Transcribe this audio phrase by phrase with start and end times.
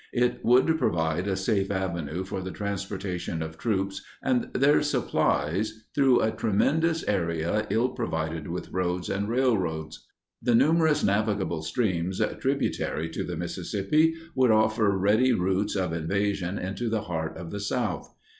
[0.13, 6.21] It would provide a safe avenue for the transportation of troops and their supplies through
[6.23, 10.07] a tremendous area ill provided with roads and railroads;
[10.41, 16.89] the numerous navigable streams tributary to the Mississippi would offer ready routes of invasion into
[16.89, 18.11] the heart of the South.